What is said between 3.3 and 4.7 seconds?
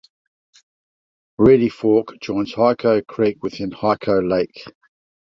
within Hyco Lake.